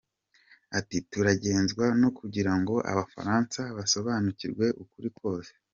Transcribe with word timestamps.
Ati 0.77 0.97
“Turagenzwa 1.11 1.85
no 2.01 2.09
kugirango 2.17 2.73
Abafaransa 2.91 3.59
basobanukirwe 3.77 4.65
ukuri 4.83 5.09
kose”. 5.17 5.51